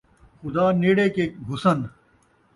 خدا 0.41 0.65
نیڑے 0.81 1.07
کہ 1.15 1.23
گھسّن 1.47 1.79